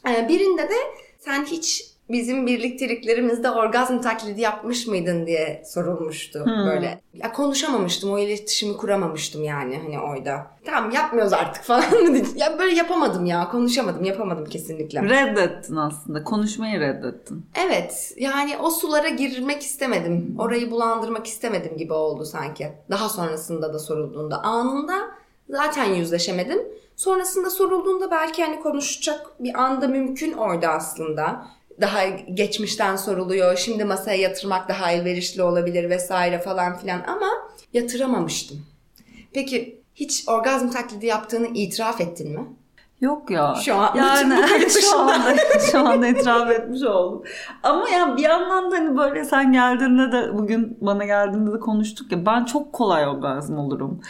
[0.08, 0.76] Ee, birinde de
[1.18, 7.00] sen hiç bizim birlikteliklerimizde orgazm taklidi yapmış mıydın diye sorulmuştu böyle.
[7.14, 10.46] Ya konuşamamıştım, o iletişimi kuramamıştım yani hani orada.
[10.64, 12.18] Tamam yapmıyoruz artık falan mı.
[12.36, 15.02] Ya böyle yapamadım ya, konuşamadım, yapamadım kesinlikle.
[15.02, 16.24] Reddettin aslında.
[16.24, 17.46] Konuşmayı reddettin.
[17.66, 20.36] Evet, yani o sulara girmek istemedim.
[20.38, 22.72] Orayı bulandırmak istemedim gibi oldu sanki.
[22.90, 24.42] Daha sonrasında da sorulduğunda.
[24.42, 24.94] Anında
[25.48, 26.58] zaten yüzleşemedim.
[26.96, 31.46] Sonrasında sorulduğunda belki hani konuşacak bir anda mümkün orada aslında.
[31.80, 33.56] Daha geçmişten soruluyor.
[33.56, 37.26] Şimdi masaya yatırmak daha elverişli olabilir vesaire falan filan ama
[37.72, 38.66] yatıramamıştım.
[39.32, 42.46] Peki hiç orgazm taklidi yaptığını itiraf ettin mi?
[43.04, 43.54] Yok ya.
[43.64, 44.34] Şu an- yani
[44.80, 45.36] şu anda
[45.70, 47.22] şu anda itiraf etmiş oldum.
[47.62, 52.12] Ama yani bir yandan da hani böyle sen geldiğinde de bugün bana geldiğinde de konuştuk
[52.12, 54.00] ya ben çok kolay orgazm olurum.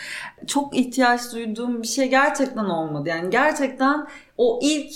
[0.46, 3.08] Çok ihtiyaç duyduğum bir şey gerçekten olmadı.
[3.08, 4.06] Yani gerçekten
[4.38, 4.92] o ilk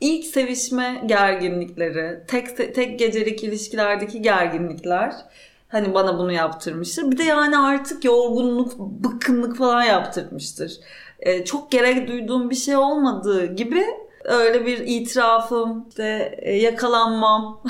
[0.00, 5.12] ilk sevişme gerginlikleri, tek tek gecelik ilişkilerdeki gerginlikler
[5.68, 7.10] hani bana bunu yaptırmıştır.
[7.10, 10.72] Bir de yani artık yorgunluk, bıkkınlık falan yaptırmıştır.
[11.20, 13.84] Ee, çok gerek duyduğum bir şey olmadığı gibi
[14.24, 17.62] öyle bir itirafım, işte e, yakalanmam,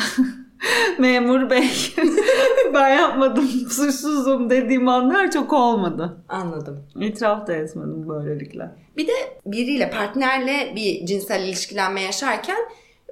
[0.98, 1.70] memur bey
[2.74, 6.24] ben yapmadım, suçsuzum dediğim anlar çok olmadı.
[6.28, 6.86] Anladım.
[7.00, 8.70] İtiraf da etmedim böylelikle.
[8.96, 9.12] Bir de
[9.46, 12.58] biriyle, partnerle bir cinsel ilişkilenme yaşarken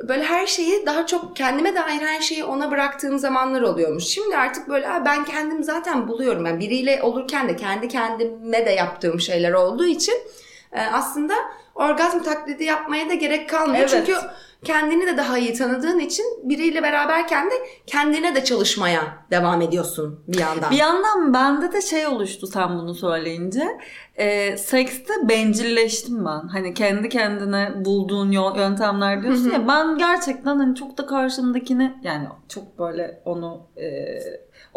[0.03, 4.05] böyle her şeyi daha çok kendime dair her şeyi ona bıraktığım zamanlar oluyormuş.
[4.05, 6.47] Şimdi artık böyle "Aa, ben kendim zaten buluyorum.
[6.47, 10.15] Yani biriyle olurken de kendi kendime de yaptığım şeyler olduğu için
[10.73, 11.35] e, aslında
[11.75, 13.89] orgazm taklidi yapmaya da gerek kalmıyor.
[13.91, 13.91] Evet.
[14.07, 14.19] Çünkü
[14.65, 17.55] kendini de daha iyi tanıdığın için biriyle beraberken de
[17.87, 20.71] kendine de çalışmaya devam ediyorsun bir yandan.
[20.71, 23.79] Bir yandan bende de şey oluştu sen bunu söyleyince.
[24.17, 26.49] E, sekste bencilleştim ben.
[26.49, 29.69] Hani kendi kendine bulduğun yöntemler diyorsun ya.
[29.69, 33.87] Ben gerçekten hani çok da karşımdakini yani çok böyle onu e,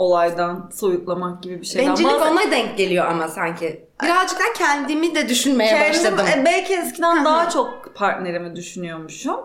[0.01, 3.85] olaydan soyutlamak gibi bir şeyden Bencillik bahset- ona denk geliyor ama sanki.
[4.03, 6.25] Birazcık da kendimi de düşünmeye Kendim, başladım.
[6.41, 9.35] e, belki eskiden daha çok partnerimi düşünüyormuşum.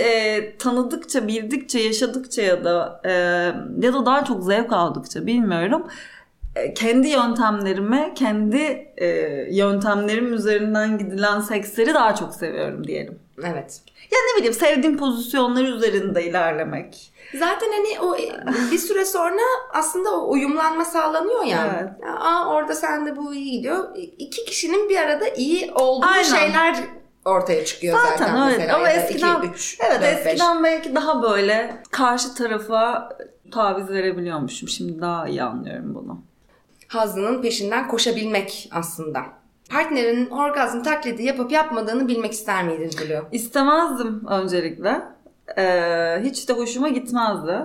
[0.00, 3.10] E, tanıdıkça, bildikçe, yaşadıkça ya da e,
[3.86, 5.86] ya da daha çok zevk aldıkça bilmiyorum.
[6.56, 9.06] E, kendi yöntemlerime, kendi e,
[9.50, 13.18] yöntemlerim üzerinden gidilen seksleri daha çok seviyorum diyelim.
[13.38, 13.80] Evet.
[14.12, 17.12] Ya ne bileyim sevdiğim pozisyonlar üzerinde ilerlemek.
[17.38, 18.16] Zaten hani o
[18.72, 19.40] bir süre sonra
[19.72, 21.76] aslında o uyumlanma sağlanıyor ya.
[21.80, 22.14] Evet.
[22.20, 23.88] Aa orada sende bu iyi gidiyor.
[23.96, 26.22] İki kişinin bir arada iyi olduğu Aynen.
[26.22, 26.76] şeyler
[27.24, 28.76] ortaya çıkıyor zaten, Zaten evet mesela.
[28.76, 30.26] ama eskiden iki, üç, evet dört, beş.
[30.26, 33.08] eskiden belki daha böyle karşı tarafa
[33.52, 34.68] taviz verebiliyormuşum.
[34.68, 36.22] Şimdi daha iyi anlıyorum bunu.
[36.90, 39.22] Hazının peşinden koşabilmek aslında.
[39.70, 43.22] Partnerinin orgazm taklidi yapıp yapmadığını bilmek ister miydin Gülü?
[43.32, 45.02] İstemezdim öncelikle.
[45.58, 47.52] Ee, hiç de hoşuma gitmezdi.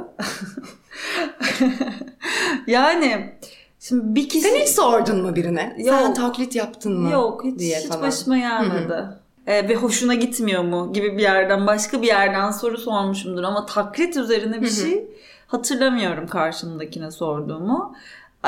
[2.68, 3.36] yani
[3.80, 4.42] şimdi bir kişi...
[4.42, 5.78] Sen hiç sordun mu birine?
[5.86, 6.16] Sen Yok.
[6.16, 7.12] taklit yaptın mı?
[7.12, 8.02] Yok hiç, diye hiç falan.
[8.02, 9.04] başıma gelmedi.
[9.48, 14.18] Ee, ve hoşuna gitmiyor mu gibi bir yerden başka bir yerden soru sormuşumdur ama taklit
[14.18, 15.08] üzerine bir şey
[15.48, 17.96] hatırlamıyorum karşımdakine sorduğumu.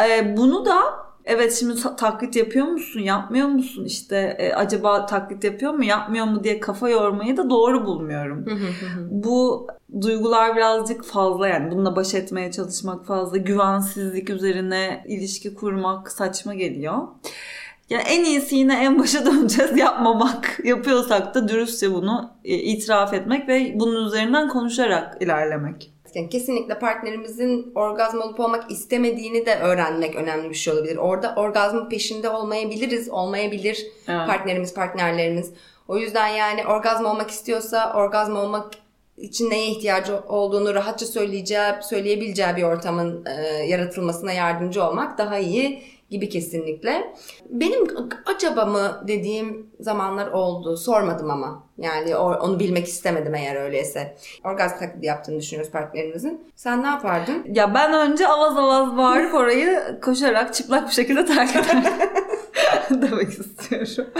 [0.04, 0.78] Ee, bunu da
[1.26, 6.26] evet şimdi ta- taklit yapıyor musun yapmıyor musun işte e, acaba taklit yapıyor mu yapmıyor
[6.26, 8.46] mu diye kafa yormayı da doğru bulmuyorum.
[9.10, 9.68] Bu
[10.02, 16.98] duygular birazcık fazla yani bununla baş etmeye çalışmak fazla güvensizlik üzerine ilişki kurmak saçma geliyor.
[17.90, 20.60] Ya en iyisi yine en başa döneceğiz yapmamak.
[20.64, 25.92] Yapıyorsak da dürüstçe bunu e, itiraf etmek ve bunun üzerinden konuşarak ilerlemek.
[26.16, 30.98] Yani kesinlikle partnerimizin orgazm olup olmak istemediğini de öğrenmek önemli bir şey olabilir.
[30.98, 34.28] Orada orgazmın peşinde olmayabiliriz, olmayabilir Evet.
[34.28, 35.52] partnerimiz, partnerlerimiz.
[35.88, 38.74] O yüzden yani orgazm olmak istiyorsa orgazm olmak
[39.18, 43.32] için neye ihtiyacı olduğunu rahatça söyleyeceği, söyleyebileceği bir ortamın e,
[43.66, 47.14] yaratılmasına yardımcı olmak daha iyi gibi kesinlikle.
[47.50, 47.88] Benim
[48.26, 50.78] acaba mı dediğim zamanlar oldu.
[50.78, 51.64] Sormadım ama.
[51.78, 54.18] Yani onu bilmek istemedim eğer öyleyse.
[54.44, 56.52] Orgazm taklidi yaptığını düşünüyoruz partnerimizin.
[56.56, 57.46] Sen ne yapardın?
[57.54, 61.92] Ya ben önce avaz avaz bağırıp orayı koşarak çıplak bir şekilde terk ederdim.
[62.90, 64.14] demek istiyorum.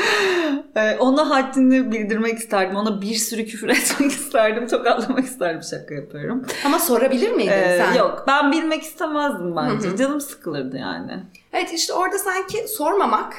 [0.76, 2.76] Ee, ona haddini bildirmek isterdim.
[2.76, 4.68] Ona bir sürü küfür etmek isterdim.
[4.68, 6.46] Çok anlamak isterdim şaka yapıyorum.
[6.66, 7.94] Ama sorabilir miydin Ee, sen?
[7.94, 9.98] Yok ben bilmek istemezdim bence.
[9.98, 11.24] Canım sıkılırdı yani.
[11.54, 13.34] Evet işte orada sanki sormamak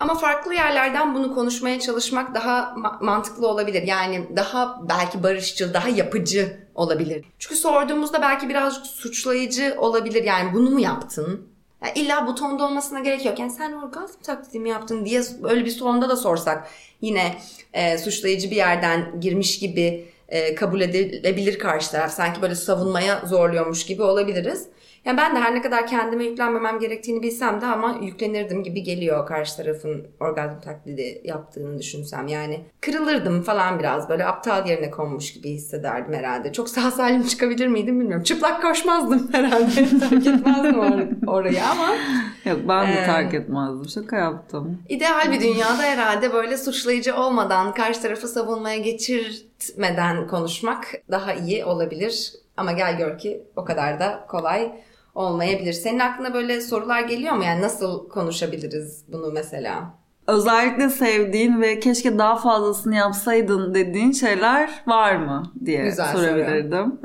[0.00, 3.82] ama farklı yerlerden bunu konuşmaya çalışmak daha ma- mantıklı olabilir.
[3.82, 7.24] Yani daha belki barışçıl, daha yapıcı olabilir.
[7.38, 10.24] Çünkü sorduğumuzda belki birazcık suçlayıcı olabilir.
[10.24, 11.46] Yani bunu mu yaptın?
[11.82, 13.38] Yani illa bu tonda olmasına gerek yok.
[13.38, 16.68] Yani sen orgazm taklidi mi yaptın diye öyle bir tonda da sorsak
[17.00, 17.34] yine
[17.72, 22.12] e, suçlayıcı bir yerden girmiş gibi e, kabul edilebilir karşı taraf.
[22.12, 24.66] Sanki böyle savunmaya zorluyormuş gibi olabiliriz.
[25.04, 29.26] Yani ben de her ne kadar kendime yüklenmemem gerektiğini bilsem de ama yüklenirdim gibi geliyor
[29.26, 32.28] karşı tarafın orgazm taklidi yaptığını düşünsem.
[32.28, 36.52] Yani kırılırdım falan biraz böyle aptal yerine konmuş gibi hissederdim herhalde.
[36.52, 38.24] Çok sağ salim çıkabilir miydim bilmiyorum.
[38.24, 39.74] Çıplak koşmazdım herhalde.
[40.00, 41.88] terk etmezdim or- orayı ama.
[42.44, 43.88] Yok ben de Ee, terk etmezdim.
[43.88, 44.82] Şaka yaptım.
[44.88, 52.32] İdeal bir dünyada herhalde böyle suçlayıcı olmadan karşı tarafı savunmaya geçirtmeden konuşmak daha iyi olabilir.
[52.56, 54.72] Ama gel gör ki o kadar da kolay
[55.14, 55.72] olmayabilir.
[55.72, 57.44] Senin aklına böyle sorular geliyor mu?
[57.44, 60.00] Yani nasıl konuşabiliriz bunu mesela?
[60.26, 67.00] Özellikle sevdiğin ve keşke daha fazlasını yapsaydın dediğin şeyler var mı diye Güzel sorabilirdim.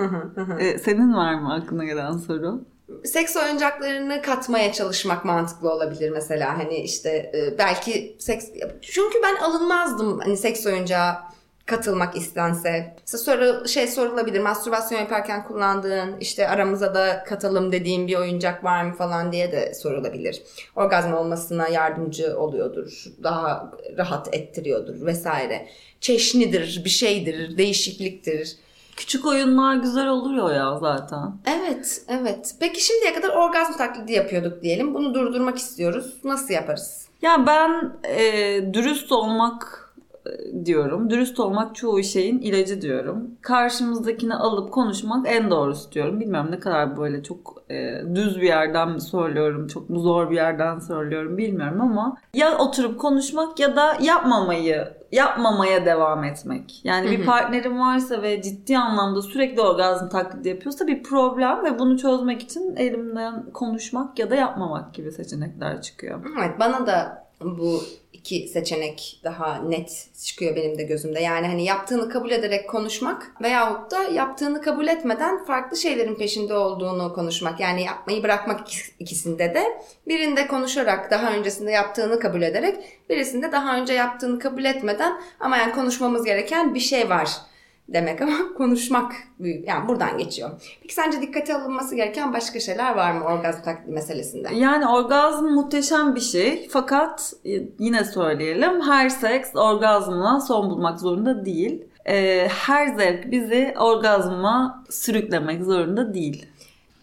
[0.60, 2.66] Ee, senin var mı aklına gelen soru?
[3.04, 6.58] Seks oyuncaklarını katmaya çalışmak mantıklı olabilir mesela.
[6.58, 8.46] Hani işte e, belki seks...
[8.82, 11.16] Çünkü ben alınmazdım hani seks oyuncağı
[11.66, 12.96] katılmak istense.
[13.00, 14.40] Mesela soru, şey sorulabilir.
[14.40, 19.74] Mastürbasyon yaparken kullandığın işte aramıza da katalım dediğin bir oyuncak var mı falan diye de
[19.74, 20.42] sorulabilir.
[20.76, 23.06] Orgazm olmasına yardımcı oluyordur.
[23.24, 25.68] Daha rahat ettiriyordur vesaire.
[26.02, 28.58] Çeşnidir, bir şeydir, değişikliktir.
[28.96, 31.38] Küçük oyunlar güzel oluyor ya zaten.
[31.46, 32.56] Evet, evet.
[32.60, 34.94] Peki şimdiye kadar orgazm taklidi yapıyorduk diyelim.
[34.94, 36.14] Bunu durdurmak istiyoruz.
[36.24, 37.08] Nasıl yaparız?
[37.22, 39.85] Ya ben e, dürüst olmak
[40.66, 41.10] diyorum.
[41.10, 43.32] Dürüst olmak çoğu şeyin ilacı diyorum.
[43.42, 46.20] Karşımızdakini alıp konuşmak en doğrusu diyorum.
[46.20, 50.36] Bilmiyorum ne kadar böyle çok e, düz bir yerden mi söylüyorum, çok mu zor bir
[50.36, 56.82] yerden söylüyorum bilmiyorum ama ya oturup konuşmak ya da yapmamayı yapmamaya devam etmek.
[56.84, 61.98] Yani bir partnerim varsa ve ciddi anlamda sürekli orgazm taklidi yapıyorsa bir problem ve bunu
[61.98, 66.20] çözmek için elimden konuşmak ya da yapmamak gibi seçenekler çıkıyor.
[66.40, 67.84] Evet, bana da bu
[68.14, 71.20] iki seçenek daha net çıkıyor benim de gözümde.
[71.20, 77.14] Yani hani yaptığını kabul ederek konuşmak veyahut da yaptığını kabul etmeden farklı şeylerin peşinde olduğunu
[77.14, 77.60] konuşmak.
[77.60, 78.60] Yani yapmayı bırakmak
[79.00, 79.64] ikisinde de.
[80.08, 82.76] Birinde konuşarak daha öncesinde yaptığını kabul ederek
[83.10, 87.30] birisinde daha önce yaptığını kabul etmeden ama yani konuşmamız gereken bir şey var
[87.88, 89.68] demek ama konuşmak büyük.
[89.68, 90.50] Yani buradan geçiyor.
[90.82, 94.50] Peki sence dikkate alınması gereken başka şeyler var mı orgazm taklidi meselesinde?
[94.54, 101.46] Yani orgazm muhteşem bir şey fakat e, yine söyleyelim her seks orgazmla son bulmak zorunda
[101.46, 101.84] değil.
[102.08, 106.46] Ee, her zevk bizi orgazma sürüklemek zorunda değil.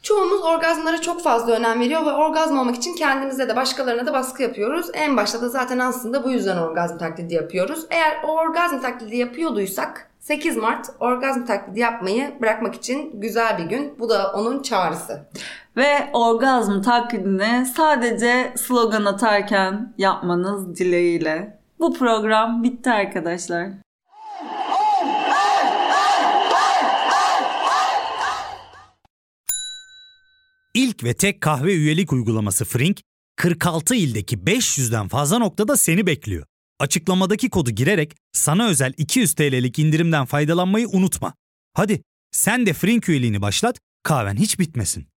[0.02, 4.42] Çoğumuz orgazmlara çok fazla önem veriyor ve orgazm olmak için kendimize de başkalarına da baskı
[4.42, 4.86] yapıyoruz.
[4.94, 7.86] En başta da zaten aslında bu yüzden orgazm taklidi yapıyoruz.
[7.90, 13.98] Eğer orgazm taklidi yapıyorduysak 8 Mart orgazm taklidi yapmayı bırakmak için güzel bir gün.
[13.98, 15.28] Bu da onun çağrısı.
[15.76, 21.58] Ve orgazm taklidini sadece slogan atarken yapmanız dileğiyle.
[21.80, 23.68] Bu program bitti arkadaşlar.
[30.74, 33.00] İlk ve tek kahve üyelik uygulaması Frink,
[33.36, 36.46] 46 ildeki 500'den fazla noktada seni bekliyor.
[36.78, 41.34] Açıklamadaki kodu girerek sana özel 200 TL'lik indirimden faydalanmayı unutma.
[41.74, 45.11] Hadi sen de Frink üyeliğini başlat, kahven hiç bitmesin.